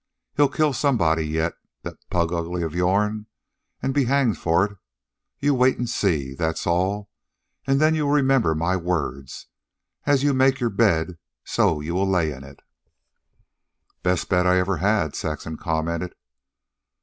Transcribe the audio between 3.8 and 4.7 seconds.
an' be hanged for